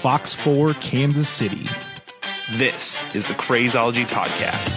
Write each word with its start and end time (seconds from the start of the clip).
Fox 0.00 0.32
4 0.32 0.72
Kansas 0.80 1.28
City. 1.28 1.66
This 2.52 3.04
is 3.12 3.26
the 3.26 3.34
Crazeology 3.34 4.06
Podcast. 4.06 4.74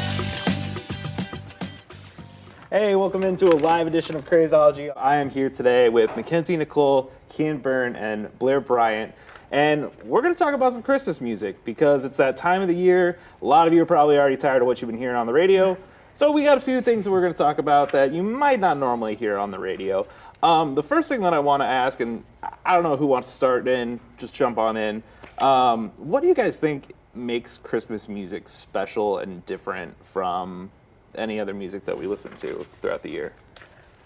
Hey, 2.70 2.94
welcome 2.95 3.23
into 3.23 3.45
a 3.45 3.55
live 3.55 3.88
edition 3.88 4.17
of 4.17 4.26
Crazeology. 4.30 4.91
I 4.98 5.16
am 5.16 5.30
here 5.30 5.50
today 5.50 5.88
with 5.88 6.14
Mackenzie 6.17 6.58
Nicole, 6.58 7.09
Kian 7.30 7.62
Byrne, 7.62 7.95
and 7.95 8.38
Blair 8.38 8.59
Bryant. 8.59 9.16
And 9.52 9.90
we're 10.04 10.22
going 10.22 10.34
to 10.34 10.38
talk 10.38 10.55
about 10.55 10.73
some 10.73 10.84
Christmas 10.84 11.22
music 11.22 11.64
because 11.64 12.03
it's 12.03 12.17
that 12.17 12.36
time 12.36 12.62
of 12.62 12.67
the 12.67 12.76
year. 12.76 13.17
A 13.42 13.45
lot 13.45 13.66
of 13.66 13.73
you 13.73 13.81
are 13.81 13.86
probably 13.86 14.17
already 14.17 14.36
tired 14.36 14.62
of 14.62 14.67
what 14.67 14.81
you've 14.81 14.92
been 14.92 15.00
hearing 15.00 15.16
on 15.16 15.26
the 15.26 15.31
radio. 15.31 15.78
So 16.16 16.34
we 16.34 16.44
got 16.44 16.58
a 16.58 16.62
few 16.62 16.81
things 16.81 17.05
that 17.05 17.12
we're 17.12 17.22
going 17.22 17.34
to 17.34 17.38
talk 17.38 17.59
about 17.59 17.94
that 17.94 18.12
you 18.12 18.23
might 18.23 18.59
not 18.59 18.78
normally 18.78 19.16
hear 19.16 19.38
on 19.38 19.52
the 19.52 19.58
radio. 19.58 20.05
Um, 20.44 20.76
the 20.76 20.84
first 20.84 21.08
thing 21.08 21.22
that 21.22 21.34
I 21.34 21.40
want 21.40 21.62
to 21.62 21.66
ask, 21.66 22.02
and 22.02 22.26
I 22.66 22.73
don't 22.73 22.84
know 22.84 22.98
who 22.98 23.08
wants 23.08 23.30
to 23.30 23.34
start 23.34 23.66
in, 23.66 23.98
just 24.17 24.34
jump 24.34 24.58
on 24.58 24.75
in. 24.75 25.02
Um, 25.39 25.89
what 25.98 26.22
do 26.22 26.28
you 26.28 26.34
guys 26.34 26.59
think 26.59 26.94
makes 27.16 27.58
Christmas 27.58 28.09
music 28.09 28.50
special 28.50 29.20
and 29.20 29.45
different 29.45 29.94
from 30.06 30.70
any 31.16 31.40
other 31.40 31.53
music 31.53 31.86
that 31.86 31.98
we 31.98 32.08
listen 32.08 32.36
to 32.38 32.66
throughout 32.81 33.02
the 33.03 33.09
year? 33.09 33.34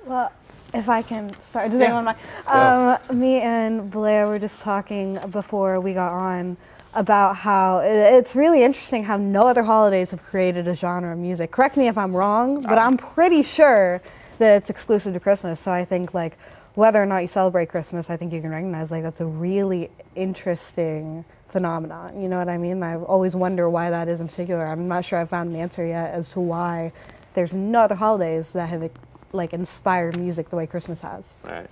Well, 0.06 0.31
if 0.73 0.89
I 0.89 1.02
can 1.02 1.34
start, 1.45 1.72
does 1.72 1.80
Yeah. 1.80 1.86
anyone 1.97 2.06
mind? 2.06 3.00
Um, 3.09 3.19
me 3.19 3.42
and 3.42 3.89
Blair 3.89 4.28
were 4.28 4.39
just 4.39 4.61
talking 4.61 5.17
before 5.30 5.80
we 5.80 5.94
got 5.94 6.11
on 6.11 6.58
about 6.94 7.36
how 7.36 7.80
it's 7.80 8.36
really 8.36 8.64
interesting 8.64 9.03
how 9.03 9.17
no 9.17 9.47
other 9.47 9.64
holidays 9.64 10.12
have 10.12 10.23
created 10.23 10.67
a 10.67 10.73
genre 10.73 11.12
of 11.14 11.17
music. 11.19 11.52
Correct 11.52 11.78
me 11.78 11.88
if 11.88 11.97
I'm 11.97 12.16
wrong, 12.16 12.62
but 12.62 12.78
I'm 12.80 12.97
pretty 12.97 13.44
sure 13.44 14.02
that 14.39 14.56
it's 14.58 14.69
exclusive 14.69 15.14
to 15.14 15.19
Christmas. 15.19 15.59
So 15.59 15.72
I 15.72 15.86
think 15.86 16.14
like 16.14 16.38
whether 16.78 17.02
or 17.02 17.08
not 17.08 17.23
you 17.23 17.28
celebrate 17.28 17.70
Christmas, 17.70 18.11
I 18.11 18.17
think 18.17 18.31
you 18.31 18.39
can 18.39 18.52
recognize 18.52 18.92
like 18.92 19.02
that's 19.02 19.20
a 19.20 19.25
really 19.25 19.89
interesting 20.14 21.25
phenomenon. 21.50 22.22
You 22.22 22.30
know 22.30 22.38
what 22.38 22.50
I 22.50 22.59
mean? 22.59 22.84
I 22.84 22.97
always 22.97 23.36
wonder 23.36 23.67
why 23.67 23.89
that 23.89 24.08
is 24.08 24.22
in 24.22 24.28
particular. 24.28 24.64
I'm 24.64 24.88
not 24.88 25.03
sure 25.03 25.17
I've 25.17 25.31
found 25.31 25.50
an 25.50 25.56
answer 25.59 25.88
yet 25.88 26.14
as 26.14 26.30
to 26.34 26.39
why 26.39 26.92
there's 27.34 27.56
no 27.56 27.80
other 27.80 27.95
holidays 27.95 28.53
that 28.53 28.69
have 28.69 28.92
like 29.31 29.53
inspired 29.53 30.19
music 30.19 30.52
the 30.52 30.56
way 30.56 30.67
Christmas 30.67 31.02
has. 31.02 31.39
Right. 31.44 31.67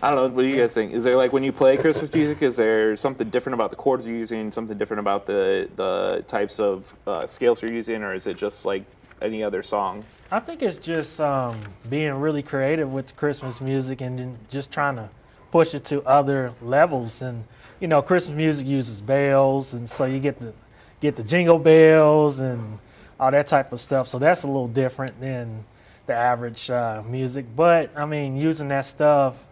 I 0.00 0.12
don't 0.12 0.16
know. 0.16 0.36
What 0.36 0.42
do 0.42 0.48
you 0.48 0.58
guys 0.58 0.72
think? 0.72 0.92
Is 0.92 1.02
there 1.02 1.16
like 1.16 1.32
when 1.32 1.42
you 1.42 1.50
play 1.50 1.76
Christmas 1.76 2.14
music, 2.14 2.42
is 2.42 2.54
there 2.54 2.94
something 2.94 3.28
different 3.30 3.54
about 3.54 3.70
the 3.70 3.76
chords 3.76 4.06
you're 4.06 4.14
using, 4.14 4.52
something 4.52 4.78
different 4.78 5.00
about 5.00 5.26
the 5.26 5.68
the 5.74 6.22
types 6.28 6.60
of 6.60 6.94
uh, 7.08 7.26
scales 7.26 7.62
you're 7.62 7.72
using, 7.72 8.04
or 8.04 8.14
is 8.14 8.28
it 8.28 8.36
just 8.36 8.64
like 8.64 8.84
any 9.22 9.42
other 9.42 9.62
song? 9.62 10.04
I 10.30 10.40
think 10.40 10.62
it's 10.62 10.78
just 10.78 11.20
um, 11.20 11.60
being 11.88 12.14
really 12.14 12.42
creative 12.42 12.92
with 12.92 13.14
Christmas 13.16 13.60
music 13.60 14.00
and 14.00 14.38
just 14.48 14.70
trying 14.70 14.96
to 14.96 15.08
push 15.50 15.74
it 15.74 15.84
to 15.86 16.02
other 16.02 16.52
levels. 16.60 17.22
And 17.22 17.44
you 17.80 17.88
know, 17.88 18.02
Christmas 18.02 18.36
music 18.36 18.66
uses 18.66 19.00
bells, 19.00 19.74
and 19.74 19.88
so 19.88 20.04
you 20.04 20.18
get 20.18 20.38
the 20.38 20.52
get 21.00 21.16
the 21.16 21.22
jingle 21.22 21.58
bells 21.58 22.40
and 22.40 22.78
all 23.20 23.30
that 23.30 23.46
type 23.46 23.72
of 23.72 23.80
stuff. 23.80 24.08
So 24.08 24.18
that's 24.18 24.42
a 24.42 24.46
little 24.46 24.68
different 24.68 25.20
than 25.20 25.64
the 26.06 26.14
average 26.14 26.70
uh, 26.70 27.02
music. 27.06 27.46
But 27.54 27.90
I 27.96 28.06
mean, 28.06 28.36
using 28.36 28.68
that 28.68 28.86
stuff 28.86 29.44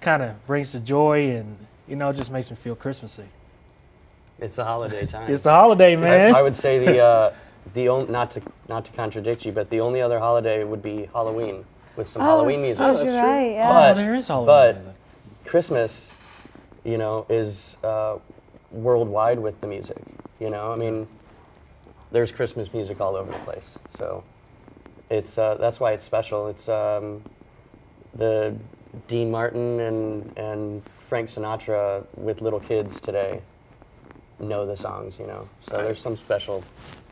kind 0.00 0.22
of 0.22 0.46
brings 0.46 0.72
the 0.72 0.80
joy 0.80 1.30
and 1.30 1.56
you 1.88 1.96
know 1.96 2.12
just 2.12 2.30
makes 2.30 2.50
me 2.50 2.56
feel 2.56 2.76
Christmassy. 2.76 3.24
It's 4.38 4.56
the 4.56 4.64
holiday 4.64 5.06
time. 5.14 5.30
It's 5.30 5.42
the 5.42 5.50
holiday, 5.50 5.96
man. 5.96 6.34
I, 6.34 6.38
I 6.38 6.42
would 6.42 6.56
say 6.56 6.78
the 6.78 7.02
uh, 7.02 7.34
the 7.74 7.88
on, 7.88 8.10
not 8.10 8.30
to 8.32 8.42
not 8.68 8.84
to 8.84 8.92
contradict 8.92 9.44
you, 9.44 9.52
but 9.52 9.70
the 9.70 9.80
only 9.80 10.00
other 10.02 10.18
holiday 10.18 10.62
would 10.64 10.82
be 10.82 11.08
Halloween 11.12 11.64
with 11.96 12.06
some 12.06 12.22
Oh, 12.22 12.26
Halloween 12.26 12.62
music. 12.62 12.84
oh, 12.84 13.02
you're 13.02 13.14
right, 13.22 13.52
yeah. 13.52 13.68
But, 13.72 13.90
Oh, 13.92 13.94
there 13.94 14.14
is 14.14 14.28
Halloween 14.28 14.46
But 14.46 14.76
music. 14.76 14.94
Christmas, 15.46 16.46
you 16.84 16.98
know, 16.98 17.24
is 17.28 17.76
uh, 17.82 18.18
worldwide 18.70 19.38
with 19.38 19.60
the 19.60 19.66
music. 19.66 19.98
You 20.38 20.50
know, 20.50 20.70
I 20.72 20.76
mean, 20.76 21.08
there's 22.12 22.30
Christmas 22.30 22.72
music 22.72 23.00
all 23.00 23.16
over 23.16 23.30
the 23.32 23.38
place. 23.38 23.78
So 23.96 24.22
it's 25.10 25.38
uh, 25.38 25.54
that's 25.56 25.80
why 25.80 25.92
it's 25.92 26.04
special. 26.04 26.48
It's 26.48 26.68
um, 26.68 27.22
the 28.14 28.54
Dean 29.08 29.30
Martin 29.30 29.80
and 29.80 30.32
and 30.38 30.82
Frank 30.98 31.28
Sinatra 31.30 32.04
with 32.16 32.42
little 32.42 32.60
kids 32.60 33.00
today 33.00 33.40
know 34.38 34.66
the 34.66 34.76
songs. 34.76 35.18
You 35.18 35.26
know, 35.26 35.48
so 35.68 35.78
there's 35.78 36.00
some 36.00 36.16
special 36.16 36.62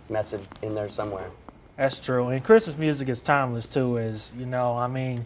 message 0.08 0.44
in 0.62 0.74
there 0.74 0.88
somewhere. 0.90 1.30
That's 1.76 1.98
true. 2.00 2.28
And 2.28 2.42
Christmas 2.42 2.78
music 2.78 3.09
is 3.09 3.20
timeless 3.20 3.69
too, 3.69 3.98
as 3.98 4.32
you 4.38 4.47
know. 4.47 4.76
I 4.76 4.87
mean, 4.87 5.25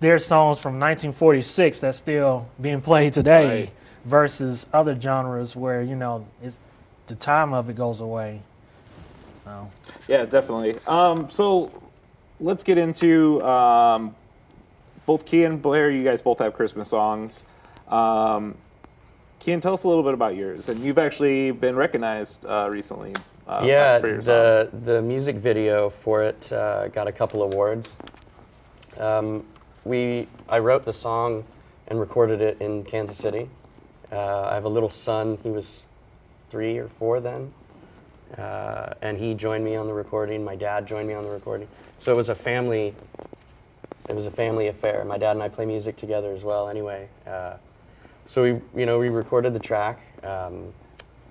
there's 0.00 0.24
songs 0.26 0.58
from 0.58 0.74
1946 0.74 1.80
that's 1.80 1.98
still 1.98 2.46
being 2.60 2.80
played 2.80 3.14
today 3.14 3.60
Right. 3.62 3.70
versus 4.04 4.66
other 4.72 4.98
genres 5.00 5.56
where, 5.56 5.82
you 5.82 5.96
know, 5.96 6.26
it's, 6.42 6.58
the 7.06 7.14
time 7.14 7.54
of 7.54 7.68
it 7.70 7.76
goes 7.76 8.00
away. 8.02 8.40
So, 9.44 9.70
Yeah, 10.06 10.26
definitely. 10.26 10.78
Um, 10.86 11.28
so 11.30 11.72
let's 12.40 12.62
get 12.62 12.76
into 12.78 13.42
um, 13.42 14.14
both 15.06 15.24
Key 15.24 15.44
and 15.44 15.60
Blair. 15.62 15.90
You 15.90 16.04
guys 16.04 16.20
both 16.22 16.38
have 16.40 16.52
Christmas 16.54 16.88
songs. 16.88 17.46
Um, 17.88 18.54
Kian, 19.40 19.60
tell 19.62 19.72
us 19.72 19.84
a 19.84 19.88
little 19.88 20.02
bit 20.04 20.12
about 20.14 20.36
yours. 20.36 20.68
And 20.68 20.78
you've 20.80 20.98
actually 20.98 21.50
been 21.52 21.74
recognized 21.74 22.44
uh, 22.44 22.68
recently. 22.70 23.14
Uh, 23.50 23.64
yeah, 23.66 23.98
for 23.98 24.06
your 24.06 24.22
song. 24.22 24.34
the 24.36 24.70
the 24.84 25.02
music 25.02 25.34
video 25.34 25.90
for 25.90 26.22
it 26.22 26.52
uh, 26.52 26.86
got 26.86 27.08
a 27.08 27.12
couple 27.12 27.42
awards. 27.42 27.96
Um, 28.96 29.44
we 29.84 30.28
I 30.48 30.60
wrote 30.60 30.84
the 30.84 30.92
song 30.92 31.42
and 31.88 31.98
recorded 31.98 32.40
it 32.40 32.58
in 32.60 32.84
Kansas 32.84 33.18
City. 33.18 33.50
Uh, 34.12 34.42
I 34.42 34.54
have 34.54 34.66
a 34.66 34.68
little 34.68 34.88
son. 34.88 35.36
He 35.42 35.50
was 35.50 35.82
three 36.48 36.78
or 36.78 36.86
four 36.86 37.18
then, 37.18 37.52
uh, 38.38 38.94
and 39.02 39.18
he 39.18 39.34
joined 39.34 39.64
me 39.64 39.74
on 39.74 39.88
the 39.88 39.94
recording. 39.94 40.44
My 40.44 40.54
dad 40.54 40.86
joined 40.86 41.08
me 41.08 41.14
on 41.14 41.24
the 41.24 41.30
recording. 41.30 41.66
So 41.98 42.12
it 42.12 42.16
was 42.16 42.28
a 42.28 42.36
family. 42.36 42.94
It 44.08 44.14
was 44.14 44.26
a 44.26 44.30
family 44.30 44.68
affair. 44.68 45.04
My 45.04 45.18
dad 45.18 45.32
and 45.32 45.42
I 45.42 45.48
play 45.48 45.66
music 45.66 45.96
together 45.96 46.32
as 46.32 46.44
well. 46.44 46.68
Anyway, 46.68 47.08
uh, 47.26 47.54
so 48.26 48.44
we 48.44 48.80
you 48.80 48.86
know 48.86 49.00
we 49.00 49.08
recorded 49.08 49.54
the 49.54 49.58
track. 49.58 49.98
Um, 50.22 50.72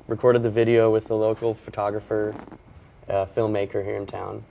recorded 0.10 0.42
the 0.42 0.50
video 0.50 0.92
with 0.92 1.08
the 1.08 1.16
local 1.16 1.54
photographer, 1.54 2.34
uh, 3.08 3.28
filmmaker 3.28 3.86
here 3.86 3.96
in 3.96 4.08
town. 4.08 4.44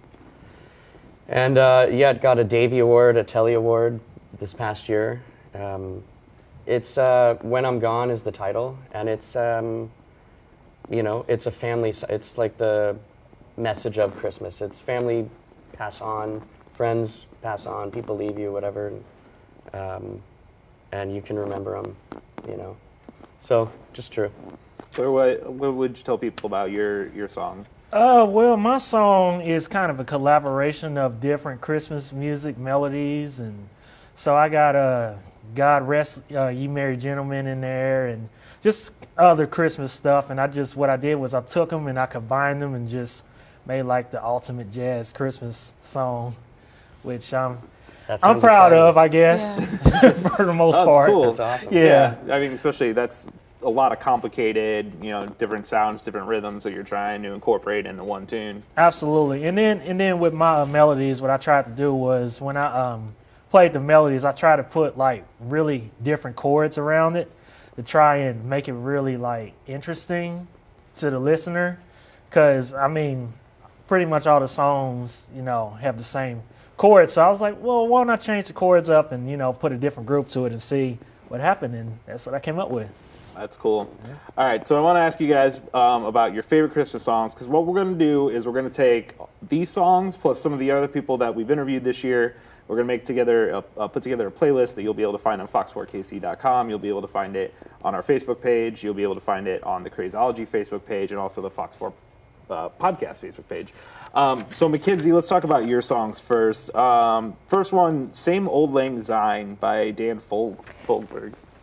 And 1.29 1.59
uh, 1.59 1.89
yeah, 1.91 2.11
it 2.11 2.21
got 2.21 2.39
a 2.39 2.45
Davey 2.45 2.79
Award, 2.79 3.17
a 3.17 3.25
Telly 3.25 3.55
Award 3.55 4.01
this 4.39 4.55
past 4.55 4.89
year. 4.89 5.23
Um, 5.55 6.05
it's 6.65 6.97
uh, 6.97 7.37
When 7.43 7.65
I'm 7.65 7.81
Gone 7.81 8.11
is 8.11 8.23
the 8.23 8.31
title, 8.31 8.79
and 8.93 9.09
it's, 9.09 9.35
um, 9.35 9.91
you 10.89 11.03
know, 11.03 11.25
it's 11.27 11.47
a 11.47 11.51
family, 11.51 11.93
it's 12.09 12.39
like 12.39 12.57
the 12.59 12.97
message 13.57 13.99
of 13.99 14.17
Christmas. 14.17 14.61
It's 14.61 14.79
family 14.79 15.29
pass 15.73 16.01
on, 16.01 16.43
friends 16.73 17.27
pass 17.43 17.67
on, 17.67 17.91
people 17.91 18.17
leave 18.17 18.39
you, 18.39 18.53
whatever, 18.53 18.93
um, 19.73 20.23
and 20.93 21.15
you 21.15 21.21
can 21.21 21.37
remember 21.37 21.81
them, 21.81 21.97
you 22.49 22.57
know. 22.57 22.77
So, 23.41 23.71
just 23.93 24.13
true. 24.13 24.31
Or 24.99 25.13
what, 25.13 25.51
what 25.51 25.75
would 25.75 25.99
you 25.99 26.05
tell 26.05 26.19
people 26.19 26.47
about 26.47 26.71
your, 26.71 27.09
your 27.09 27.29
song? 27.29 27.67
Uh, 27.93 28.27
well, 28.29 28.57
my 28.57 28.77
song 28.77 29.41
is 29.41 29.67
kind 29.67 29.91
of 29.91 29.99
a 29.99 30.05
collaboration 30.05 30.99
of 30.99 31.21
different 31.21 31.61
Christmas 31.61 32.13
music 32.13 32.59
melodies, 32.59 33.41
and 33.41 33.67
so 34.15 34.37
I 34.37 34.51
got 34.51 34.77
uh, 34.77 35.15
"God 35.55 35.89
Rest 35.89 36.23
uh, 36.31 36.49
You 36.49 36.69
Merry 36.69 36.99
Gentlemen" 36.99 37.47
in 37.47 37.63
there, 37.63 38.09
and 38.09 38.29
just 38.63 38.93
other 39.17 39.47
Christmas 39.47 39.91
stuff. 39.91 40.29
And 40.29 40.39
I 40.39 40.49
just 40.49 40.77
what 40.77 40.91
I 40.91 40.99
did 40.99 41.15
was 41.15 41.33
I 41.33 41.41
took 41.41 41.71
them 41.71 41.87
and 41.87 41.99
I 41.99 42.05
combined 42.05 42.61
them 42.61 42.75
and 42.75 42.87
just 42.87 43.25
made 43.65 43.85
like 43.85 44.11
the 44.11 44.23
ultimate 44.23 44.71
jazz 44.71 45.11
Christmas 45.11 45.73
song, 45.81 46.37
which 47.03 47.33
I'm 47.33 47.59
That 48.09 48.25
I'm 48.25 48.41
proud 48.41 48.73
exciting. 48.73 48.79
of, 48.79 48.97
I 48.97 49.09
guess, 49.09 49.59
for 50.37 50.47
the 50.47 50.55
most 50.55 50.77
Oh, 50.77 50.85
that's 50.87 50.97
part. 50.97 51.11
cool. 51.11 51.25
That's 51.27 51.41
awesome. 51.41 51.75
Yeah. 51.75 52.15
I 52.31 52.41
mean, 52.41 52.53
especially 52.53 52.93
that's 52.93 53.29
a 53.63 53.69
lot 53.69 53.93
of 53.93 54.01
complicated, 54.01 54.91
you 55.03 55.11
know, 55.11 55.27
different 55.39 55.67
sounds, 55.67 56.01
different 56.01 56.27
rhythms 56.27 56.65
that 56.65 56.73
you're 56.73 56.83
trying 56.83 57.23
to 57.25 57.33
incorporate 57.35 57.85
into 57.85 58.03
one 58.03 58.27
tune. 58.27 58.63
Absolutely, 58.79 59.45
and 59.47 59.59
then 59.59 59.81
and 59.83 60.01
then 60.01 60.19
with 60.21 60.33
my 60.33 60.61
uh, 60.61 60.67
melodies, 60.67 61.21
what 61.21 61.31
I 61.31 61.37
tried 61.37 61.67
to 61.67 61.71
do 61.73 61.93
was 61.93 62.41
when 62.41 62.57
I 62.57 62.93
um 62.93 63.13
played 63.51 63.75
the 63.75 63.81
melodies, 63.81 64.25
I 64.25 64.33
try 64.33 64.57
to 64.57 64.63
put 64.63 64.97
like 64.97 65.25
really 65.41 65.91
different 66.03 66.37
chords 66.37 66.79
around 66.79 67.17
it 67.17 67.31
to 67.77 67.83
try 67.83 68.17
and 68.17 68.43
make 68.45 68.69
it 68.69 68.75
really 68.75 69.17
like 69.19 69.53
interesting 69.67 70.47
to 70.97 71.11
the 71.11 71.19
listener. 71.19 71.79
Cause 72.31 72.73
I 72.73 72.89
mean, 72.89 73.33
pretty 73.87 74.05
much 74.07 74.27
all 74.27 74.41
the 74.41 74.49
songs, 74.49 75.27
you 75.35 75.43
know, 75.43 75.71
have 75.81 75.99
the 75.99 76.05
same 76.05 76.43
chords. 76.79 77.13
So 77.13 77.23
I 77.23 77.29
was 77.29 77.43
like, 77.43 77.61
well, 77.61 77.87
why 77.87 78.01
don't 78.01 78.11
I 78.11 78.17
change 78.17 78.47
the 78.47 78.55
chords 78.55 78.89
up 78.89 79.13
and, 79.13 79.29
you 79.29 79.37
know, 79.37 79.53
put 79.53 79.73
a 79.73 79.77
different 79.77 80.07
group 80.07 80.29
to 80.29 80.47
it 80.47 80.53
and 80.53 80.63
see 80.63 80.97
what 81.29 81.41
happened? 81.41 81.75
And 81.75 81.99
that's 82.07 82.25
what 82.25 82.35
I 82.35 82.41
came 82.41 82.59
up 82.59 82.71
with. 82.71 82.91
That's 83.35 83.55
cool. 83.55 83.95
All 84.37 84.45
right, 84.45 84.67
so 84.67 84.77
I 84.77 84.81
want 84.81 84.97
to 84.97 85.01
ask 85.01 85.21
you 85.21 85.29
guys 85.29 85.61
um, 85.73 86.07
about 86.07 86.35
your 86.35 86.43
favorite 86.43 86.73
Christmas 86.73 87.05
songs 87.05 87.35
because 87.35 87.47
what 87.47 87.67
we're 87.67 87.75
going 87.75 87.97
to 87.97 88.05
do 88.05 88.31
is 88.31 88.47
we're 88.47 88.53
going 88.53 88.69
to 88.69 88.71
take 88.71 89.15
these 89.43 89.71
songs 89.71 90.17
plus 90.17 90.41
some 90.41 90.53
of 90.53 90.59
the 90.59 90.71
other 90.73 90.89
people 90.89 91.17
that 91.19 91.33
we've 91.33 91.51
interviewed 91.51 91.85
this 91.85 92.03
year. 92.03 92.37
We're 92.67 92.77
going 92.77 92.87
to 92.87 92.93
make 92.93 93.05
together, 93.05 93.51
a, 93.51 93.65
uh, 93.79 93.89
put 93.89 94.03
together 94.03 94.27
a 94.27 94.31
playlist 94.31 94.75
that 94.75 94.83
you'll 94.83 94.93
be 94.93 95.03
able 95.03 95.13
to 95.13 95.19
find 95.19 95.41
on 95.41 95.47
fox4kc.com. 95.47 96.69
You'll 96.69 96.79
be 96.81 96.89
able 96.89 97.01
to 97.01 97.09
find 97.09 97.37
it 97.37 97.55
on 97.83 97.95
our 97.95 98.03
Facebook 98.03 98.43
page. 98.43 98.83
You'll 98.83 98.93
be 98.93 99.05
able 99.05 99.15
to 99.15 99.21
find 99.21 99.47
it 99.47 99.63
on 99.63 99.85
the 99.85 99.91
Crazeology 99.91 100.47
Facebook 100.47 100.85
page 100.85 101.13
and 101.13 101.21
also 101.21 101.41
the 101.41 101.51
Fox 101.51 101.77
4 101.77 101.93
uh, 102.51 102.69
podcast 102.81 103.21
Facebook 103.21 103.49
page. 103.49 103.73
Um, 104.15 104.45
so 104.53 104.69
Mackenzie, 104.69 105.13
let's 105.13 105.27
talk 105.27 105.45
about 105.45 105.67
your 105.67 105.83
songs 105.83 106.21
first. 106.21 106.75
Um, 106.75 107.37
first 107.47 107.73
one, 107.73 108.13
"Same 108.13 108.49
Old 108.49 108.73
Lang 108.73 109.01
Syne" 109.03 109.55
by 109.57 109.91
Dan 109.91 110.19
Fol-. 110.19 110.57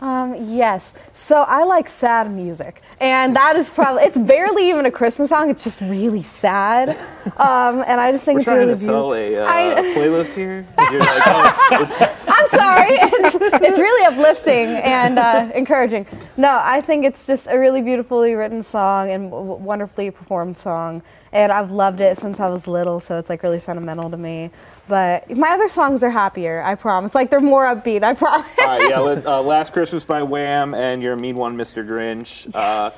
Um, 0.02 0.36
yes. 0.54 0.94
So 1.14 1.44
I 1.44 1.64
like 1.64 1.88
sad 1.88 2.32
music, 2.32 2.82
and 3.00 3.36
that 3.36 3.56
is 3.56 3.70
probably 3.70 4.04
it's 4.04 4.18
barely 4.18 4.70
even 4.70 4.86
a 4.86 4.92
Christmas 4.92 5.30
song. 5.30 5.50
It's 5.50 5.64
just 5.64 5.82
really 5.82 6.22
sad, 6.22 6.90
um, 7.38 7.84
and 7.88 8.00
I 8.00 8.12
just 8.12 8.26
think 8.26 8.36
We're 8.36 8.40
it's 8.42 8.46
trying 8.46 8.60
really 8.60 8.74
to 8.74 8.78
sell 8.78 9.14
a 9.14 9.38
uh, 9.38 9.48
I- 9.48 9.82
playlist 9.96 10.36
here. 10.36 10.68
You're 10.92 11.00
like, 11.00 11.24
oh, 11.26 11.80
it's, 11.82 12.02
it's, 12.02 12.25
I'm 12.54 12.60
sorry. 12.60 12.98
It's, 13.26 13.36
it's 13.36 13.80
really 13.80 14.06
uplifting 14.14 14.68
and 14.68 15.18
uh, 15.20 15.50
encouraging. 15.56 16.06
No, 16.38 16.60
I 16.62 16.80
think 16.82 17.06
it's 17.06 17.26
just 17.26 17.48
a 17.50 17.58
really 17.58 17.82
beautifully 17.82 18.34
written 18.36 18.62
song 18.62 19.10
and 19.10 19.32
w- 19.32 19.54
wonderfully 19.56 20.12
performed 20.12 20.58
song. 20.58 21.02
And 21.32 21.52
I've 21.52 21.72
loved 21.72 22.00
it 22.02 22.18
since 22.18 22.40
I 22.40 22.48
was 22.50 22.68
little, 22.68 23.00
so 23.00 23.18
it's 23.18 23.30
like 23.30 23.44
really 23.44 23.60
sentimental 23.60 24.10
to 24.10 24.18
me. 24.18 24.52
But 24.88 25.30
my 25.36 25.50
other 25.50 25.68
songs 25.68 26.04
are 26.04 26.10
happier, 26.10 26.62
I 26.64 26.76
promise. 26.76 27.16
Like 27.16 27.30
they're 27.30 27.42
more 27.42 27.66
upbeat, 27.66 28.04
I 28.04 28.14
promise. 28.26 28.48
all 28.60 28.66
right, 28.68 28.90
yeah. 28.90 29.00
Uh, 29.26 29.42
Last 29.42 29.74
Christmas 29.74 30.04
by 30.04 30.22
Wham 30.24 30.74
and 30.74 31.02
Your 31.02 31.16
Mean 31.16 31.36
One, 31.36 31.58
Mr. 31.58 31.86
Grinch. 31.86 32.50
Uh, 32.54 32.90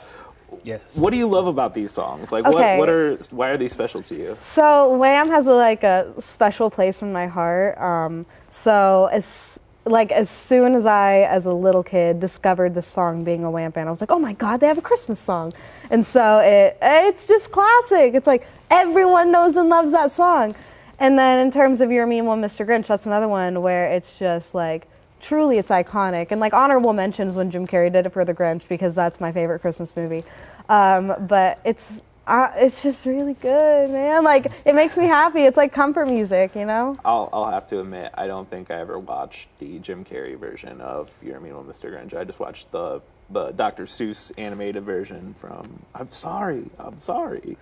Yes. 0.63 0.81
what 0.95 1.11
do 1.11 1.17
you 1.17 1.27
love 1.27 1.47
about 1.47 1.73
these 1.73 1.91
songs? 1.91 2.31
Like, 2.31 2.45
Okay. 2.45 2.77
what, 2.77 2.88
what 2.88 2.89
are, 2.89 3.15
why 3.31 3.49
are 3.49 3.57
these 3.57 3.71
special 3.71 4.01
to 4.03 4.15
you? 4.15 4.35
So 4.39 4.95
Wham 4.97 5.29
has 5.29 5.47
a, 5.47 5.53
like 5.53 5.83
a 5.83 6.13
special 6.19 6.69
place 6.69 7.01
in 7.01 7.13
my 7.13 7.27
heart. 7.27 7.77
Um, 7.77 8.25
so 8.49 9.09
as 9.11 9.59
like 9.85 10.11
as 10.11 10.29
soon 10.29 10.75
as 10.75 10.85
I, 10.85 11.21
as 11.21 11.45
a 11.45 11.53
little 11.53 11.83
kid, 11.83 12.19
discovered 12.19 12.73
this 12.75 12.88
song 12.88 13.23
being 13.23 13.44
a 13.44 13.51
Wham 13.51 13.71
band, 13.71 13.88
I 13.88 13.91
was 13.91 14.01
like, 14.01 14.11
oh 14.11 14.19
my 14.19 14.33
god, 14.33 14.59
they 14.59 14.67
have 14.67 14.77
a 14.77 14.81
Christmas 14.81 15.19
song, 15.19 15.53
and 15.89 16.05
so 16.05 16.39
it 16.39 16.77
it's 16.81 17.25
just 17.27 17.51
classic. 17.51 18.13
It's 18.13 18.27
like 18.27 18.47
everyone 18.69 19.31
knows 19.31 19.55
and 19.55 19.69
loves 19.69 19.91
that 19.94 20.11
song. 20.11 20.55
And 20.99 21.17
then 21.17 21.39
in 21.45 21.51
terms 21.51 21.79
of 21.81 21.91
Your 21.91 22.07
Mean 22.07 22.25
One, 22.25 22.41
Mr. 22.41 22.65
Grinch, 22.67 22.88
that's 22.88 23.05
another 23.05 23.27
one 23.27 23.61
where 23.61 23.89
it's 23.91 24.17
just 24.17 24.55
like 24.55 24.88
truly 25.19 25.57
it's 25.57 25.71
iconic 25.71 26.31
and 26.31 26.39
like 26.39 26.53
honorable 26.53 26.93
mentions 26.93 27.35
when 27.35 27.49
Jim 27.49 27.67
Carrey 27.67 27.91
did 27.91 28.05
it 28.05 28.13
for 28.13 28.25
The 28.25 28.33
Grinch 28.33 28.67
because 28.67 28.95
that's 28.95 29.19
my 29.19 29.31
favorite 29.31 29.59
Christmas 29.59 29.95
movie. 29.95 30.23
Um, 30.69 31.13
but 31.27 31.59
it's 31.63 32.01
uh, 32.27 32.51
it's 32.55 32.83
just 32.83 33.05
really 33.05 33.33
good, 33.35 33.89
man. 33.89 34.23
Like 34.23 34.47
it 34.65 34.75
makes 34.75 34.97
me 34.97 35.05
happy. 35.05 35.43
It's 35.43 35.55
like 35.57 35.71
comfort 35.71 36.07
music, 36.07 36.55
you 36.55 36.65
know. 36.65 36.95
I'll, 37.05 37.29
I'll 37.31 37.49
have 37.49 37.65
to 37.67 37.79
admit, 37.79 38.11
I 38.15 38.27
don't 38.27 38.49
think 38.49 38.69
I 38.69 38.79
ever 38.79 38.99
watched 38.99 39.47
the 39.59 39.79
Jim 39.79 40.03
Carrey 40.03 40.37
version 40.37 40.81
of 40.81 41.11
Your 41.23 41.39
Mean 41.39 41.55
One, 41.55 41.65
Mr. 41.65 41.89
Grinch. 41.89 42.13
I 42.13 42.23
just 42.23 42.39
watched 42.39 42.71
the 42.71 43.01
the 43.29 43.51
Dr. 43.51 43.85
Seuss 43.85 44.31
animated 44.37 44.83
version 44.83 45.33
from. 45.33 45.81
I'm 45.95 46.11
sorry. 46.11 46.69
I'm 46.79 46.99
sorry. 46.99 47.57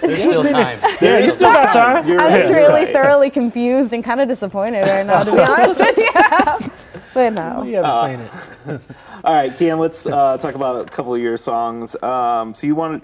There's 0.00 0.20
still 0.22 0.42
time. 0.44 0.78
Yeah, 1.00 1.18
you 1.18 1.30
still 1.30 1.52
got 1.52 1.72
time. 1.72 2.08
You're 2.08 2.20
I'm 2.20 2.30
right, 2.32 2.40
just 2.40 2.52
really 2.52 2.84
right. 2.84 2.92
thoroughly 2.92 3.30
confused 3.30 3.92
and 3.92 4.04
kind 4.04 4.20
of 4.20 4.28
disappointed 4.28 4.82
right 4.88 5.06
now, 5.06 5.22
to 5.24 5.32
be 5.32 5.38
honest 5.48 5.80
with 5.80 5.98
you. 5.98 6.10
but 7.14 7.32
no. 7.32 7.62
You 7.62 7.76
haven't 7.76 7.90
Uh, 7.90 8.06
seen 8.66 8.74
it. 8.74 8.80
All 9.24 9.34
right, 9.34 9.56
Cam, 9.56 9.78
let's 9.78 10.06
uh, 10.06 10.36
talk 10.38 10.54
about 10.54 10.86
a 10.88 10.92
couple 10.92 11.14
of 11.14 11.20
your 11.20 11.36
songs. 11.36 12.00
Um, 12.02 12.52
so 12.54 12.66
you 12.66 12.74
wanted 12.74 13.02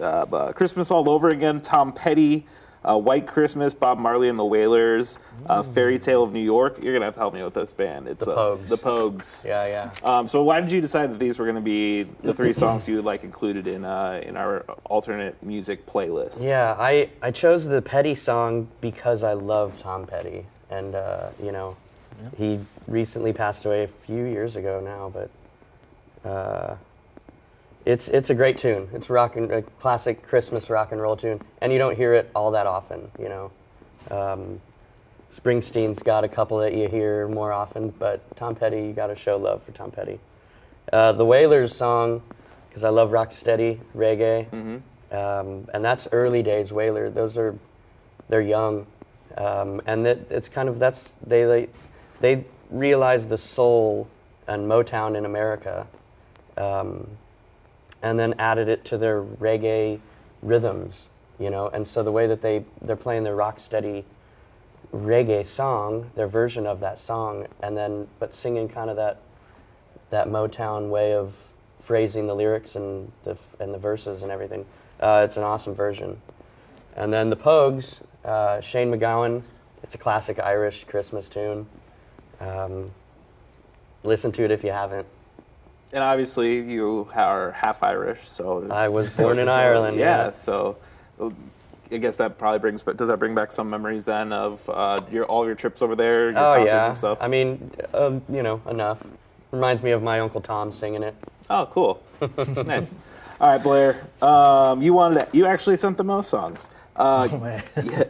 uh, 0.00 0.04
uh, 0.32 0.52
Christmas 0.52 0.90
All 0.90 1.08
Over 1.08 1.28
Again, 1.28 1.60
Tom 1.60 1.92
Petty, 1.92 2.46
uh, 2.88 2.96
White 2.96 3.26
Christmas, 3.26 3.74
Bob 3.74 3.98
Marley 3.98 4.28
and 4.28 4.38
the 4.38 4.44
Wailers, 4.44 5.18
uh, 5.46 5.62
Fairy 5.62 5.98
Tale 5.98 6.22
of 6.22 6.32
New 6.32 6.42
York. 6.42 6.78
You're 6.82 6.92
going 6.92 7.00
to 7.00 7.06
have 7.06 7.14
to 7.14 7.20
help 7.20 7.34
me 7.34 7.42
with 7.42 7.54
this 7.54 7.72
band. 7.72 8.08
It's 8.08 8.24
The 8.24 8.32
uh, 8.32 8.56
Pogues. 8.56 8.68
The 8.68 8.78
Pogues. 8.78 9.46
Yeah, 9.46 9.66
yeah. 9.66 9.90
Um, 10.02 10.26
so 10.26 10.42
why 10.42 10.60
did 10.60 10.72
you 10.72 10.80
decide 10.80 11.12
that 11.12 11.18
these 11.18 11.38
were 11.38 11.44
going 11.44 11.56
to 11.56 11.60
be 11.60 12.04
the 12.22 12.32
three 12.32 12.52
songs 12.52 12.88
you 12.88 12.96
would 12.96 13.04
like 13.04 13.24
included 13.24 13.66
in 13.66 13.84
uh, 13.84 14.20
in 14.24 14.36
our 14.36 14.60
alternate 14.84 15.40
music 15.42 15.86
playlist? 15.86 16.42
Yeah, 16.42 16.76
I, 16.78 17.10
I 17.22 17.30
chose 17.30 17.66
the 17.66 17.82
Petty 17.82 18.14
song 18.14 18.68
because 18.80 19.22
I 19.22 19.34
love 19.34 19.76
Tom 19.78 20.06
Petty. 20.06 20.46
And, 20.70 20.94
uh, 20.94 21.30
you 21.42 21.52
know, 21.52 21.76
he 22.36 22.60
recently 22.86 23.32
passed 23.32 23.64
away 23.64 23.84
a 23.84 23.88
few 23.88 24.24
years 24.24 24.56
ago 24.56 24.80
now, 24.80 25.12
but 25.12 26.28
uh, 26.28 26.76
it's, 27.84 28.08
it's 28.08 28.30
a 28.30 28.34
great 28.34 28.58
tune. 28.58 28.88
It's 28.92 29.08
rock 29.08 29.36
and, 29.36 29.50
a 29.50 29.62
classic 29.62 30.22
Christmas 30.22 30.68
rock 30.68 30.92
and 30.92 31.00
roll 31.00 31.16
tune, 31.16 31.40
and 31.60 31.72
you 31.72 31.78
don't 31.78 31.96
hear 31.96 32.14
it 32.14 32.30
all 32.34 32.50
that 32.52 32.66
often, 32.66 33.10
you 33.18 33.28
know. 33.28 33.50
Um, 34.10 34.60
Springsteen's 35.34 36.02
got 36.02 36.24
a 36.24 36.28
couple 36.28 36.58
that 36.58 36.74
you 36.74 36.88
hear 36.88 37.28
more 37.28 37.52
often, 37.52 37.90
but 37.90 38.36
Tom 38.36 38.54
Petty, 38.54 38.78
you 38.78 38.92
got 38.92 39.08
to 39.08 39.16
show 39.16 39.36
love 39.36 39.62
for 39.62 39.72
Tom 39.72 39.90
Petty. 39.90 40.18
Uh, 40.92 41.12
the 41.12 41.24
Wailers 41.24 41.74
song, 41.74 42.22
because 42.68 42.82
I 42.82 42.88
love 42.88 43.10
rocksteady 43.10 43.78
reggae, 43.94 44.50
um, 45.12 45.68
and 45.74 45.84
that's 45.84 46.08
early 46.12 46.42
days 46.42 46.72
Wailer. 46.72 47.10
Those 47.10 47.36
are 47.36 47.54
they're 48.28 48.40
young, 48.40 48.86
um, 49.36 49.80
and 49.86 50.04
that 50.06 50.30
it's 50.30 50.48
kind 50.48 50.68
of 50.68 50.78
that's 50.78 51.14
they 51.26 51.44
they, 51.44 51.68
they 52.20 52.44
realize 52.70 53.28
the 53.28 53.38
soul 53.38 54.08
and 54.46 54.66
Motown 54.66 55.16
in 55.16 55.26
America, 55.26 55.86
um, 56.56 57.06
and 58.02 58.18
then 58.18 58.34
added 58.38 58.68
it 58.68 58.84
to 58.86 58.98
their 58.98 59.22
reggae 59.22 60.00
rhythms, 60.42 61.08
you 61.38 61.50
know. 61.50 61.68
And 61.68 61.86
so 61.86 62.02
the 62.02 62.12
way 62.12 62.26
that 62.26 62.40
they 62.40 62.64
they're 62.80 62.96
playing 62.96 63.24
their 63.24 63.36
rocksteady 63.36 64.04
reggae 64.92 65.44
song, 65.44 66.10
their 66.14 66.28
version 66.28 66.66
of 66.66 66.80
that 66.80 66.98
song, 66.98 67.46
and 67.62 67.76
then 67.76 68.08
but 68.18 68.34
singing 68.34 68.68
kind 68.68 68.90
of 68.90 68.96
that 68.96 69.20
that 70.10 70.28
Motown 70.28 70.88
way 70.88 71.14
of 71.14 71.34
phrasing 71.80 72.26
the 72.26 72.34
lyrics 72.34 72.76
and 72.76 73.10
the 73.24 73.36
and 73.60 73.74
the 73.74 73.78
verses 73.78 74.22
and 74.22 74.32
everything. 74.32 74.64
Uh, 75.00 75.22
it's 75.24 75.36
an 75.36 75.42
awesome 75.42 75.74
version. 75.74 76.20
And 76.96 77.12
then 77.12 77.30
the 77.30 77.36
Pogues, 77.36 78.00
uh, 78.24 78.60
Shane 78.60 78.90
MacGowan. 78.90 79.42
It's 79.82 79.94
a 79.94 79.98
classic 79.98 80.40
Irish 80.40 80.84
Christmas 80.84 81.28
tune. 81.28 81.66
Um, 82.40 82.90
listen 84.02 84.32
to 84.32 84.44
it 84.44 84.50
if 84.50 84.64
you 84.64 84.72
haven't. 84.72 85.06
And 85.92 86.04
obviously 86.04 86.60
you 86.60 87.08
are 87.14 87.52
half 87.52 87.82
Irish, 87.82 88.20
so 88.28 88.66
I 88.70 88.88
was 88.88 89.10
so- 89.14 89.22
born 89.24 89.38
in 89.38 89.46
so, 89.46 89.52
Ireland, 89.54 89.96
Yeah, 89.98 90.26
yeah. 90.26 90.32
so 90.32 90.78
I 91.90 91.96
guess 91.96 92.16
that 92.16 92.36
probably 92.36 92.58
brings. 92.58 92.82
But 92.82 92.96
does 92.98 93.08
that 93.08 93.18
bring 93.18 93.34
back 93.34 93.50
some 93.50 93.70
memories 93.70 94.04
then 94.04 94.32
of 94.32 94.68
uh, 94.68 95.00
your 95.10 95.24
all 95.24 95.46
your 95.46 95.54
trips 95.54 95.80
over 95.80 95.96
there, 95.96 96.30
your 96.30 96.38
Oh 96.38 96.54
concerts 96.56 96.72
yeah. 96.72 96.86
and 96.86 96.96
stuff? 96.96 97.18
I 97.22 97.28
mean, 97.28 97.70
um, 97.94 98.22
you 98.28 98.42
know, 98.42 98.60
enough. 98.68 99.02
Reminds 99.50 99.82
me 99.82 99.92
of 99.92 100.02
my 100.02 100.20
Uncle 100.20 100.42
Tom 100.42 100.70
singing 100.72 101.02
it. 101.02 101.14
Oh, 101.48 101.66
cool. 101.72 102.02
nice. 102.66 102.94
All 103.40 103.48
right, 103.48 103.62
Blair. 103.62 104.06
Um, 104.20 104.82
you 104.82 104.92
wanted 104.92 105.20
to, 105.20 105.28
you 105.36 105.46
actually 105.46 105.78
sent 105.78 105.96
the 105.96 106.04
most 106.04 106.28
songs. 106.28 106.68
Uh, 106.96 107.26
Oh, 107.32 107.38
man. 107.38 107.62
yeah. 107.82 108.04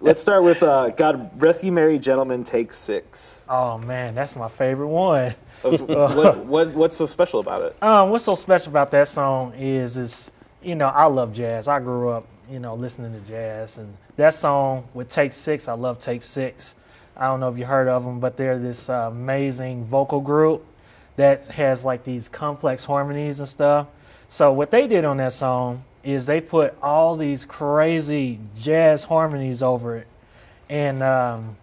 Let's 0.00 0.20
start 0.20 0.42
with 0.42 0.62
uh, 0.64 0.88
"God 0.90 1.30
Rest 1.40 1.62
Ye 1.62 1.70
Merry 1.70 1.98
Gentlemen." 2.00 2.42
Take 2.42 2.72
six. 2.72 3.46
Oh 3.48 3.78
man, 3.78 4.14
that's 4.16 4.34
my 4.34 4.48
favorite 4.48 4.88
one. 4.88 5.34
what, 5.62 6.38
what, 6.46 6.72
what's 6.72 6.96
so 6.96 7.06
special 7.06 7.40
about 7.40 7.62
it? 7.62 7.82
Um, 7.82 8.10
what's 8.10 8.24
so 8.24 8.34
special 8.34 8.70
about 8.70 8.90
that 8.92 9.08
song 9.08 9.52
is, 9.54 9.98
is 9.98 10.30
you 10.62 10.74
know, 10.74 10.88
I 10.88 11.04
love 11.04 11.32
jazz. 11.34 11.68
I 11.68 11.80
grew 11.80 12.10
up, 12.10 12.26
you 12.50 12.58
know, 12.58 12.74
listening 12.74 13.12
to 13.12 13.28
jazz, 13.28 13.78
and 13.78 13.94
that 14.16 14.34
song 14.34 14.88
with 14.94 15.08
Take 15.08 15.32
Six, 15.32 15.68
I 15.68 15.74
love 15.74 15.98
Take 15.98 16.22
Six. 16.22 16.76
I 17.16 17.26
don't 17.26 17.40
know 17.40 17.48
if 17.50 17.58
you 17.58 17.66
heard 17.66 17.88
of 17.88 18.04
them, 18.04 18.20
but 18.20 18.36
they're 18.36 18.58
this 18.58 18.88
uh, 18.88 19.10
amazing 19.12 19.84
vocal 19.84 20.20
group 20.20 20.64
that 21.16 21.46
has 21.48 21.84
like 21.84 22.04
these 22.04 22.28
complex 22.28 22.84
harmonies 22.84 23.40
and 23.40 23.48
stuff. 23.48 23.88
So 24.28 24.52
what 24.52 24.70
they 24.70 24.86
did 24.86 25.04
on 25.04 25.18
that 25.18 25.34
song 25.34 25.84
is 26.02 26.24
they 26.24 26.40
put 26.40 26.74
all 26.82 27.16
these 27.16 27.44
crazy 27.44 28.38
jazz 28.56 29.04
harmonies 29.04 29.62
over 29.62 29.98
it, 29.98 30.06
and 30.70 31.02
um, 31.02 31.56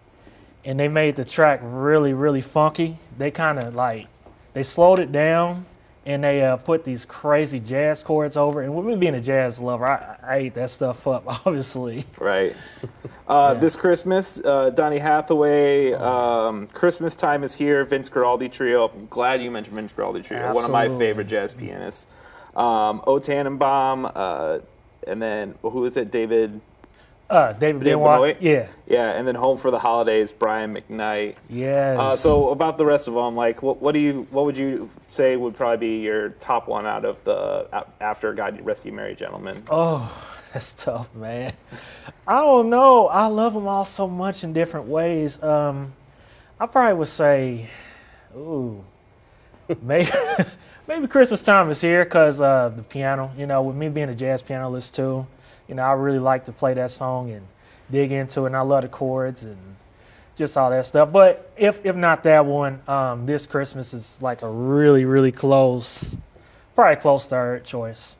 and 0.68 0.78
they 0.78 0.86
made 0.86 1.16
the 1.16 1.24
track 1.24 1.60
really 1.62 2.12
really 2.12 2.42
funky. 2.42 2.98
They 3.16 3.30
kind 3.30 3.58
of 3.58 3.74
like 3.74 4.06
they 4.52 4.62
slowed 4.62 4.98
it 5.00 5.10
down 5.10 5.64
and 6.04 6.22
they 6.24 6.42
uh, 6.42 6.56
put 6.56 6.84
these 6.84 7.04
crazy 7.04 7.60
jazz 7.60 8.02
chords 8.02 8.36
over. 8.36 8.62
And 8.62 8.74
with 8.74 8.86
me 8.86 8.96
being 8.96 9.14
a 9.14 9.20
jazz 9.20 9.60
lover, 9.60 9.86
I, 9.86 10.16
I 10.22 10.36
ate 10.36 10.54
that 10.54 10.70
stuff 10.70 11.06
up, 11.06 11.24
obviously. 11.46 12.04
Right. 12.18 12.56
Uh, 13.26 13.52
This 13.52 13.76
Christmas, 13.76 14.40
uh, 14.42 14.70
Donny 14.70 14.96
Hathaway, 14.96 15.92
um, 15.92 16.66
Christmas 16.68 17.14
Time 17.14 17.44
is 17.44 17.54
Here, 17.54 17.84
Vince 17.84 18.08
Guaraldi 18.08 18.50
Trio. 18.50 18.88
I'm 18.88 19.06
glad 19.08 19.42
you 19.42 19.50
mentioned 19.50 19.76
Vince 19.76 19.92
Guaraldi 19.92 20.24
Trio, 20.24 20.40
Absolutely. 20.40 20.54
one 20.54 20.64
of 20.64 20.70
my 20.92 20.98
favorite 20.98 21.26
jazz 21.26 21.52
pianists. 21.52 22.06
Um, 22.56 23.02
O 23.06 23.18
Tannenbaum, 23.18 24.10
uh, 24.14 24.60
and 25.06 25.20
then 25.20 25.54
who 25.60 25.84
is 25.84 25.98
it? 25.98 26.10
David. 26.10 26.58
Uh, 27.30 27.52
David 27.52 27.84
David 27.84 27.98
Benoit, 27.98 28.40
yeah, 28.40 28.68
Yeah, 28.86 29.10
and 29.10 29.28
then 29.28 29.34
Home 29.34 29.58
for 29.58 29.70
the 29.70 29.78
Holidays, 29.78 30.32
Brian 30.32 30.74
McKnight. 30.74 31.34
yes. 31.50 31.98
Uh, 31.98 32.16
so 32.16 32.48
about 32.50 32.78
the 32.78 32.86
rest 32.86 33.06
of 33.06 33.12
them, 33.14 33.36
like, 33.36 33.62
what, 33.62 33.82
what 33.82 33.92
do 33.92 33.98
you, 34.00 34.26
what 34.30 34.46
would 34.46 34.56
you 34.56 34.88
say 35.08 35.36
would 35.36 35.54
probably 35.54 35.76
be 35.76 36.00
your 36.02 36.30
top 36.30 36.68
one 36.68 36.86
out 36.86 37.04
of 37.04 37.22
the 37.24 37.68
after 38.00 38.32
God 38.32 38.58
Rest 38.64 38.84
Ye 38.86 38.90
Merry 38.92 39.14
Gentlemen? 39.14 39.62
Oh, 39.68 40.10
that's 40.54 40.72
tough, 40.72 41.14
man. 41.14 41.52
I 42.26 42.36
don't 42.36 42.70
know. 42.70 43.08
I 43.08 43.26
love 43.26 43.52
them 43.52 43.68
all 43.68 43.84
so 43.84 44.08
much 44.08 44.42
in 44.42 44.54
different 44.54 44.86
ways. 44.88 45.42
Um, 45.42 45.92
I 46.58 46.64
probably 46.66 46.94
would 46.94 47.08
say, 47.08 47.68
ooh, 48.34 48.82
maybe 49.82 50.08
maybe 50.88 51.06
Christmas 51.06 51.42
time 51.42 51.68
is 51.70 51.80
here 51.80 52.04
because 52.04 52.40
uh, 52.40 52.70
the 52.74 52.82
piano. 52.82 53.30
You 53.36 53.46
know, 53.46 53.62
with 53.62 53.76
me 53.76 53.90
being 53.90 54.08
a 54.08 54.14
jazz 54.14 54.42
pianist 54.42 54.94
too, 54.94 55.26
you 55.68 55.74
know, 55.74 55.82
I 55.82 55.92
really 55.92 56.18
like 56.18 56.46
to 56.46 56.52
play 56.52 56.74
that 56.74 56.90
song 56.90 57.30
and 57.30 57.46
dig 57.90 58.12
into 58.12 58.42
it, 58.42 58.46
and 58.46 58.56
I 58.56 58.62
love 58.62 58.82
the 58.82 58.88
chords 58.88 59.44
and 59.44 59.56
just 60.36 60.56
all 60.56 60.70
that 60.70 60.86
stuff. 60.86 61.12
But 61.12 61.52
if 61.56 61.84
if 61.84 61.96
not 61.96 62.22
that 62.22 62.46
one, 62.46 62.80
um, 62.88 63.26
this 63.26 63.46
Christmas 63.46 63.92
is 63.92 64.20
like 64.22 64.42
a 64.42 64.50
really 64.50 65.04
really 65.04 65.32
close, 65.32 66.16
probably 66.74 66.96
close 66.96 67.26
third 67.26 67.64
choice. 67.64 68.16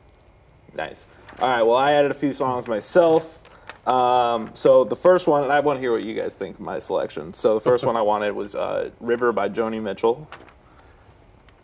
Nice. 0.75 1.07
All 1.39 1.49
right. 1.49 1.63
Well, 1.63 1.77
I 1.77 1.93
added 1.93 2.11
a 2.11 2.15
few 2.15 2.33
songs 2.33 2.67
myself. 2.67 3.41
Um, 3.87 4.51
so 4.53 4.83
the 4.83 4.95
first 4.95 5.27
one, 5.27 5.43
and 5.43 5.51
I 5.51 5.59
want 5.61 5.77
to 5.77 5.81
hear 5.81 5.91
what 5.91 6.03
you 6.03 6.13
guys 6.13 6.35
think 6.35 6.55
of 6.55 6.61
my 6.61 6.77
selection. 6.77 7.33
So 7.33 7.55
the 7.55 7.61
first 7.61 7.85
one 7.87 7.95
I 7.95 8.01
wanted 8.01 8.33
was 8.33 8.55
uh, 8.55 8.91
"River" 8.99 9.31
by 9.31 9.49
Joni 9.49 9.81
Mitchell. 9.81 10.27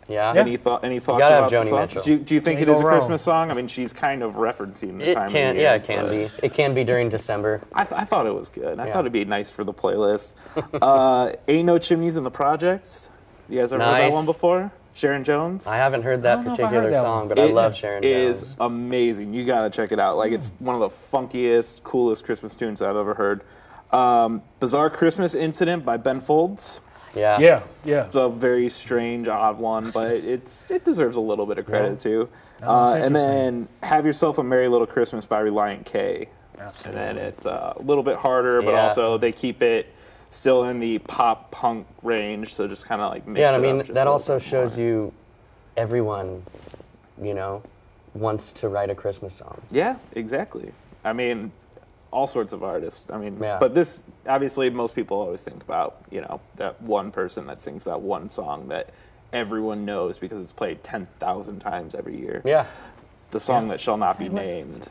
Yeah. 0.08 0.32
Any 0.34 0.56
thought? 0.56 0.84
Any 0.84 1.00
thoughts 1.00 1.18
gotta 1.20 1.34
have 1.34 1.44
about 1.44 1.50
the 1.50 1.56
Joni 1.56 1.68
song? 1.70 1.80
Mitchell. 1.80 2.02
Do 2.02 2.12
you, 2.12 2.18
do 2.18 2.34
you 2.34 2.40
think 2.40 2.58
Can't 2.60 2.70
it 2.70 2.72
is 2.72 2.80
a 2.80 2.84
wrong. 2.84 2.98
Christmas 2.98 3.22
song? 3.22 3.50
I 3.50 3.54
mean, 3.54 3.66
she's 3.66 3.92
kind 3.92 4.22
of 4.22 4.36
referencing 4.36 4.98
the 4.98 5.10
It 5.10 5.14
time 5.14 5.30
can, 5.30 5.50
of 5.50 5.56
the 5.56 5.62
yeah, 5.62 5.74
it 5.74 5.84
can 5.84 6.04
but 6.04 6.10
be. 6.12 6.28
It 6.46 6.54
can 6.54 6.74
be 6.74 6.84
during 6.84 7.08
December. 7.08 7.60
I, 7.74 7.84
th- 7.84 8.00
I 8.00 8.04
thought 8.04 8.26
it 8.26 8.34
was 8.34 8.48
good. 8.48 8.78
I 8.78 8.86
Yeah. 8.86 8.92
thought 8.92 9.00
it'd 9.00 9.12
be 9.12 9.24
nice 9.24 9.50
for 9.50 9.64
the 9.64 9.74
playlist. 9.74 10.34
uh, 10.82 11.32
"Ain't 11.48 11.66
No 11.66 11.78
Chimneys 11.78 12.16
in 12.16 12.24
the 12.24 12.30
Projects." 12.30 13.10
You 13.48 13.58
guys 13.60 13.72
ever 13.72 13.82
heard 13.84 13.92
that 13.94 13.98
Nice. 14.06 14.12
one 14.12 14.26
before? 14.26 14.70
Sharon 14.94 15.24
Jones. 15.24 15.66
I 15.66 15.76
haven't 15.76 16.02
heard 16.02 16.22
that 16.22 16.36
don't 16.36 16.44
know 16.46 16.54
if 16.54 16.60
I 16.60 16.62
heard 16.62 16.68
particular 16.70 16.90
that 16.90 17.02
song, 17.02 17.18
one. 17.18 17.28
but 17.28 17.38
I 17.38 17.44
It 17.44 17.52
love 17.54 17.74
Sharon 17.76 18.02
is 18.02 18.42
Jones. 18.42 18.56
amazing. 18.60 19.34
You 19.34 19.44
gotta 19.44 19.68
check 19.70 19.92
it 19.92 20.00
out. 20.00 20.16
Like 20.16 20.32
it's 20.32 20.50
one 20.58 20.74
of 20.74 20.80
the 20.80 20.88
funkiest, 20.88 21.82
coolest 21.82 22.24
Christmas 22.24 22.54
tunes 22.54 22.80
I've 22.80 22.96
ever 22.96 23.12
heard. 23.12 23.42
Um, 23.92 24.42
Bizarre 24.58 24.88
Christmas 24.88 25.34
Incident 25.34 25.84
by 25.84 25.96
Ben 25.96 26.20
Folds. 26.20 26.80
Yeah. 27.16 27.38
Yeah, 27.38 27.62
yeah. 27.84 28.04
It's 28.04 28.14
a 28.14 28.28
very 28.28 28.68
strange, 28.68 29.26
odd 29.28 29.58
one, 29.58 29.90
but 29.90 30.12
it's 30.12 30.64
it 30.68 30.84
deserves 30.84 31.16
a 31.16 31.20
little 31.20 31.46
bit 31.46 31.58
of 31.58 31.66
credit 31.66 31.98
too. 31.98 32.28
Oh, 32.62 32.84
Uh, 32.84 32.94
and 32.96 33.14
then 33.14 33.68
Have 33.82 34.04
Yourself 34.06 34.38
a 34.38 34.42
Merry 34.42 34.68
Little 34.68 34.86
Christmas 34.86 35.26
by 35.26 35.42
Relient 35.42 35.84
K. 35.84 36.28
Absolutely. 36.58 37.02
And 37.02 37.18
then 37.18 37.24
it's 37.26 37.46
uh, 37.46 37.74
a 37.76 37.82
little 37.82 38.02
bit 38.02 38.16
harder, 38.16 38.62
but 38.62 38.72
Yeah. 38.72 38.82
also 38.84 39.18
they 39.18 39.32
keep 39.32 39.62
it 39.62 39.86
still 40.30 40.64
in 40.64 40.80
the 40.80 40.98
pop 41.00 41.50
punk 41.50 41.86
range, 42.02 42.54
so 42.54 42.66
just 42.66 42.86
kind 42.86 43.00
of 43.00 43.10
like 43.10 43.26
mix 43.26 43.40
Yeah, 43.40 43.54
and 43.54 43.56
I 43.56 43.72
mean 43.72 43.80
up 43.80 43.86
that 43.88 44.06
also 44.06 44.38
shows 44.38 44.76
more. 44.76 44.86
you 44.86 45.12
everyone, 45.76 46.42
you 47.20 47.34
know, 47.34 47.62
wants 48.14 48.52
to 48.52 48.68
write 48.68 48.90
a 48.90 48.94
Christmas 48.94 49.34
song. 49.34 49.60
Yeah, 49.70 49.96
exactly. 50.14 50.72
I 51.04 51.12
mean, 51.12 51.52
all 52.16 52.26
sorts 52.26 52.54
of 52.54 52.62
artists. 52.64 53.10
I 53.10 53.18
mean, 53.18 53.36
Yeah. 53.38 53.58
but 53.60 53.74
this 53.74 54.02
obviously 54.26 54.70
most 54.70 54.94
people 54.94 55.18
always 55.18 55.42
think 55.42 55.62
about 55.62 55.98
you 56.10 56.22
know 56.22 56.40
that 56.56 56.80
one 56.80 57.10
person 57.10 57.46
that 57.46 57.60
sings 57.60 57.84
that 57.84 58.00
one 58.00 58.30
song 58.30 58.68
that 58.68 58.88
everyone 59.34 59.84
knows 59.84 60.18
because 60.18 60.40
it's 60.42 60.52
played 60.52 60.82
ten 60.82 61.06
thousand 61.18 61.58
times 61.58 61.94
every 61.94 62.18
year. 62.18 62.40
Yeah. 62.44 62.64
The 63.32 63.40
song 63.40 63.68
that 63.68 63.80
shall 63.80 63.98
not 63.98 64.18
be 64.18 64.30
let's- 64.30 64.66
named. 64.66 64.88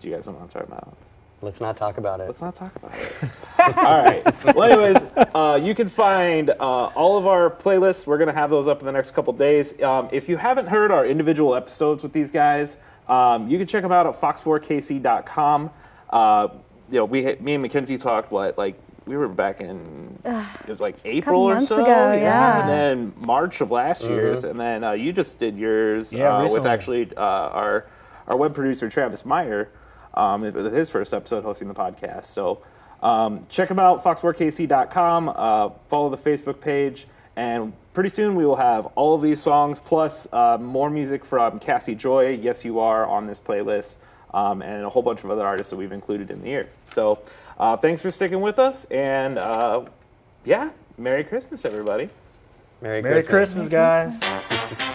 Do 0.00 0.08
you 0.08 0.14
guys 0.14 0.26
know 0.26 0.32
what 0.32 0.42
I'm 0.42 0.48
talking 0.48 0.68
about? 0.68 0.96
Let's 1.42 1.60
not 1.60 1.76
talk 1.76 1.98
about 1.98 2.18
it. 2.20 2.26
Let's 2.26 2.40
not 2.40 2.56
talk 2.56 2.74
about 2.74 2.92
it. 2.96 3.14
all 3.76 4.02
right. 4.04 4.54
Well, 4.56 4.62
anyways, 4.72 5.04
uh, 5.36 5.60
you 5.62 5.72
can 5.72 5.86
find 5.88 6.50
uh, 6.50 6.86
all 6.96 7.16
of 7.16 7.28
our 7.28 7.48
playlists. 7.48 8.04
We're 8.08 8.18
gonna 8.18 8.32
have 8.32 8.50
those 8.50 8.66
up 8.66 8.80
in 8.80 8.86
the 8.86 8.92
next 8.92 9.12
couple 9.12 9.32
days. 9.32 9.80
Um, 9.80 10.08
if 10.10 10.28
you 10.28 10.36
haven't 10.36 10.66
heard 10.66 10.90
our 10.90 11.06
individual 11.06 11.54
episodes 11.54 12.02
with 12.02 12.12
these 12.12 12.32
guys, 12.32 12.76
um, 13.08 13.48
you 13.48 13.58
can 13.58 13.68
check 13.68 13.82
them 13.82 13.92
out 13.92 14.06
at 14.08 14.20
fox4kc.com. 14.20 15.70
Uh, 16.10 16.48
you 16.90 16.98
know, 16.98 17.04
we 17.04 17.22
had- 17.22 17.40
me 17.40 17.54
and 17.54 17.62
Mackenzie 17.62 17.98
talked 17.98 18.30
what 18.32 18.56
like 18.58 18.78
we 19.06 19.16
were 19.16 19.28
back 19.28 19.60
in 19.60 20.18
it 20.24 20.68
was 20.68 20.80
like 20.80 20.96
April 21.04 21.42
or 21.42 21.54
months 21.54 21.68
so, 21.68 21.82
ago, 21.82 22.12
yeah. 22.12 22.60
and 22.60 22.68
then 22.68 23.12
March 23.26 23.60
of 23.60 23.70
last 23.70 24.02
year's, 24.08 24.44
and 24.44 24.58
then 24.60 24.84
uh, 24.84 24.92
you 24.92 25.12
just 25.12 25.38
did 25.38 25.56
yours 25.56 26.12
Yeah, 26.12 26.34
uh, 26.36 26.42
with 26.42 26.52
recently. 26.52 26.70
actually 26.70 27.16
uh, 27.16 27.20
our 27.22 27.86
our 28.26 28.36
web 28.36 28.52
producer 28.54 28.88
Travis 28.90 29.24
Meyer, 29.24 29.70
um, 30.14 30.42
with 30.42 30.72
his 30.72 30.90
first 30.90 31.14
episode 31.14 31.42
hosting 31.44 31.68
the 31.68 31.74
podcast. 31.74 32.24
So 32.24 32.60
um, 33.02 33.46
check 33.48 33.70
him 33.70 33.78
out, 33.78 34.02
fox4kc.com. 34.04 35.32
Uh, 35.34 35.70
follow 35.88 36.10
the 36.10 36.18
Facebook 36.18 36.60
page, 36.60 37.06
and 37.36 37.72
pretty 37.94 38.10
soon 38.10 38.34
we 38.34 38.44
will 38.44 38.56
have 38.56 38.86
all 38.94 39.14
of 39.14 39.22
these 39.22 39.40
songs 39.40 39.80
plus 39.80 40.26
uh, 40.32 40.58
more 40.60 40.90
music 40.90 41.24
from 41.24 41.58
Cassie 41.58 41.94
Joy. 41.94 42.30
Yes, 42.40 42.64
you 42.64 42.78
are 42.80 43.06
on 43.06 43.26
this 43.26 43.40
playlist, 43.40 43.96
um, 44.34 44.62
and 44.62 44.84
a 44.84 44.88
whole 44.88 45.02
bunch 45.02 45.24
of 45.24 45.30
other 45.30 45.46
artists 45.46 45.70
that 45.70 45.76
we've 45.76 45.92
included 45.92 46.30
in 46.30 46.40
the 46.42 46.48
year. 46.48 46.68
So 46.92 47.20
uh, 47.58 47.76
thanks 47.76 48.02
for 48.02 48.10
sticking 48.10 48.40
with 48.40 48.58
us, 48.58 48.84
and 48.86 49.38
uh, 49.38 49.84
yeah, 50.44 50.70
Merry 50.96 51.24
Christmas, 51.24 51.64
everybody. 51.64 52.08
Merry, 52.80 53.02
Merry 53.02 53.22
Christmas. 53.22 53.68
Christmas, 53.68 54.20
guys. 54.20 54.94